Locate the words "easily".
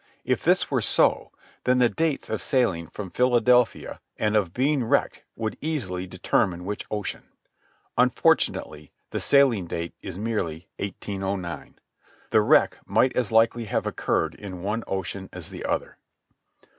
5.61-6.07